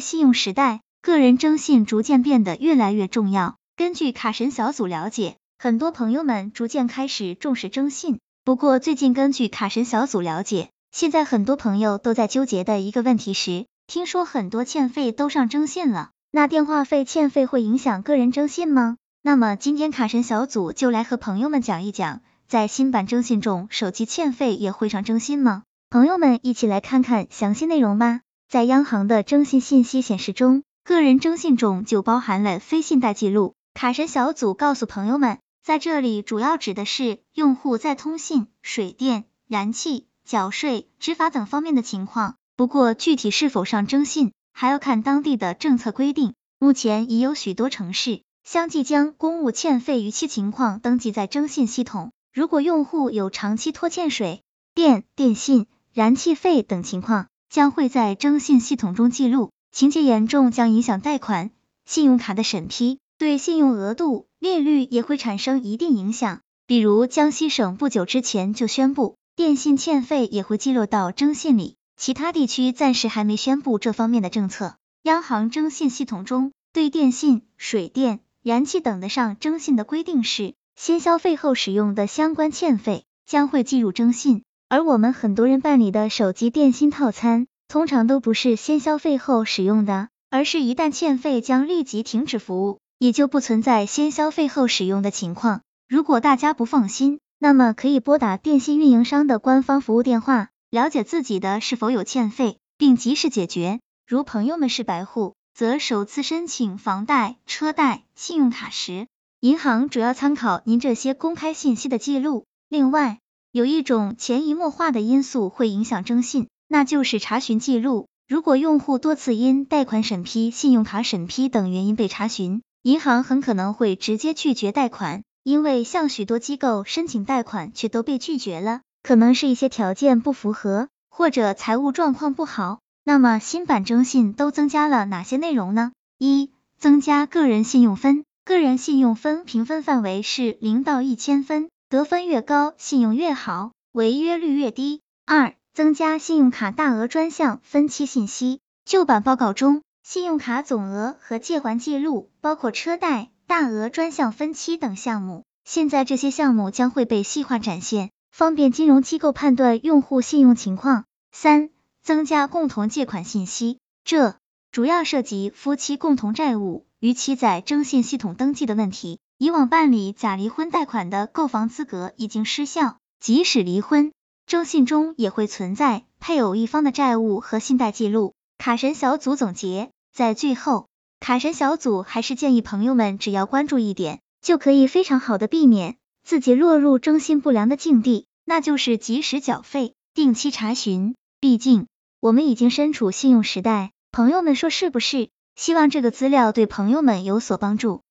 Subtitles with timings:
[0.00, 3.56] 信用时代，个人征信逐渐变得越来越重要。
[3.76, 8.18] 根据卡神小组了解，很多朋友们逐渐开始重视征信。
[8.44, 18.96] 不过，最近根据卡神小组了解，现在很多朋友都在纠结的一个问题是，听说很多欠费都上征信了，那电话费欠费会影响个人征信吗？
[19.22, 25.64] 那么今天卡神小组就来和朋友们讲一讲，在新版征信中，手机欠费也会上征信吗？
[25.90, 28.20] 朋友们一起来看看详细内容吧。
[28.48, 33.52] 在央行的征信信息显示中，个人征信中就包含了非信贷记录。
[33.74, 42.36] 卡神小组告诉朋友们，在这里主要指的是用户在通信、水电、燃气、缴税、执法等方面的情况。
[42.56, 46.32] 不过具体是否上征信，还要看当地的政策规定。
[46.58, 52.12] 目前已有许多城市相继将公务欠费逾期情况登记在征信系统。
[52.32, 54.42] 如果用户有长期拖欠水
[54.74, 61.50] 电、电信、燃气费等情况，将会在征信系统中记录，情节严重将影响贷款、
[61.84, 66.40] 信用卡的审批，对信用额度、利率也会产生一定影响。
[66.66, 74.76] 比如江西省不久之前就宣布，电信欠费也会记录到征信里，其他地区暂时还没宣布这方面的政策。
[75.02, 84.42] 央行征信系统中对电信、水电、燃气等的上征信的规定是，先消费后使用的相关欠费将会计入征信。
[84.70, 95.62] 而我们很多人办理的手机电信套餐，通常都不是先消费后使用的，而是一旦欠费将立即停止服务，也就不存在先消费后使用的情况。
[95.88, 103.80] 如果大家不放心，那么可以拨打电信运营商的官方服务电话，了解自己的是否有欠费，并及时解决。
[104.06, 109.06] 如朋友们是白户，则首次申请房贷、车贷、信用卡时，
[109.40, 112.44] 银行主要参考您这些公开信息的记录。
[112.68, 113.18] 另外，
[113.50, 118.06] 有一种潜移默化的因素会影响征信，那就是查询记录。
[118.28, 125.22] 如果用户多次因贷款审批、信用卡审批等原因被查询，银行很可能会直接拒绝贷款。
[125.44, 132.80] 因为向许多机构申请贷款却都被拒绝了，可能是一些条件不符合，或者财务状况不好。
[133.02, 135.92] 那么新版征信都增加了哪些内容呢？
[136.18, 141.70] 一、增加个人信用分，个人信用分评分范围是零到一千分。
[141.90, 145.00] 得分越高，信用越好，违约率越低。
[145.24, 148.60] 二、增加信用卡大额专项分期信息。
[148.84, 161.06] 旧版报告中，信用卡总额和借还记录包括车贷、大额专项分期等项目，现在这些项目将会被细化展现，方便金融机构判断用户信用情况。
[161.32, 161.70] 三、
[162.02, 164.36] 增加共同借款信息，这
[164.70, 169.20] 主要涉及夫妻共同债务逾期在征信系统登记的问题。
[169.40, 174.10] 以往办理假离婚贷款的购房资格已经失效，即使离婚，
[174.46, 178.34] 征信中也会存在配偶一方的债务和信贷记录。
[178.58, 180.88] 卡神小组总结，在最后，
[181.20, 191.14] 卡神小组还是建议朋友们只要关注一点，就可以非常好的避免自己落入征信不良的境地，那就是及时缴费，定期查询。
[191.38, 191.86] 毕竟
[192.18, 195.30] 我们已经身处信用时代，朋友们说是不是？
[195.54, 198.02] 希望这个资料对朋友们有所帮助。